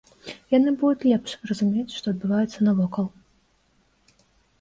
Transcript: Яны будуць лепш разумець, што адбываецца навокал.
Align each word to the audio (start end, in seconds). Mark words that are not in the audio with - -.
Яны 0.51 0.71
будуць 0.83 1.07
лепш 1.11 1.35
разумець, 1.49 1.95
што 1.97 2.05
адбываецца 2.13 2.65
навокал. 2.69 3.11